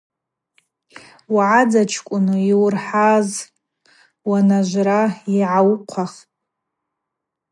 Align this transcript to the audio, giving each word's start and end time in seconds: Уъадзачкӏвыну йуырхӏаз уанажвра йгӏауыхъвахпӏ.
Уъадзачкӏвыну 1.33 2.39
йуырхӏаз 2.49 3.29
уанажвра 4.29 4.99
йгӏауыхъвахпӏ. 5.37 6.19